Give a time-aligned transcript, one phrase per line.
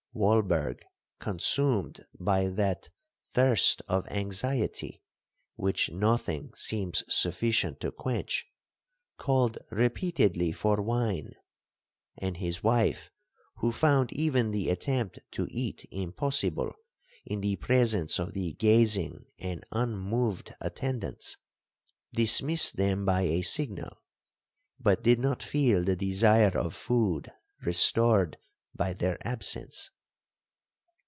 [0.13, 0.81] Walberg,
[1.19, 2.89] consumed by that
[3.33, 5.01] thirst of anxiety
[5.55, 8.45] which nothing seems sufficient to quench,
[9.15, 11.31] called repeatedly for wine;
[12.17, 13.09] and his wife,
[13.59, 16.73] who found even the attempt to eat impossible
[17.23, 21.37] in the presence of the gazing and unmoved attendants,
[22.11, 23.95] dismissed them by a signal,
[24.77, 27.31] but did not feel the desire of food
[27.61, 28.37] restored
[28.75, 29.89] by their absence.